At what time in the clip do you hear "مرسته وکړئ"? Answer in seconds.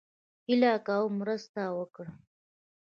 1.19-2.11